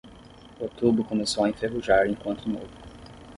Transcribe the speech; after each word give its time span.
O 0.59 0.67
tubo 0.67 1.03
começou 1.03 1.43
a 1.43 1.49
enferrujar 1.51 2.07
enquanto 2.09 2.49
novo. 2.49 2.71